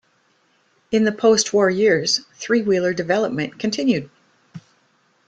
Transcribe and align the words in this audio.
In 0.91 1.03
the 1.03 1.11
post-war 1.11 1.69
years, 1.69 2.21
three-wheeler 2.33 2.91
development 2.95 3.59
continued. 3.59 4.09